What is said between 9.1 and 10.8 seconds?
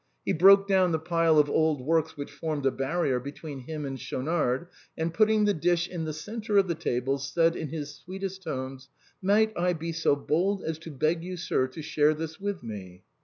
Might I be so bold as